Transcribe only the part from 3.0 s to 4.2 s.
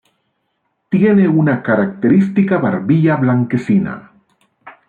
blanquecina.